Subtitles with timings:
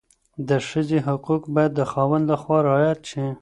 [0.47, 3.25] د ښځې حقوق باید د خاوند لخوا رعایت شي.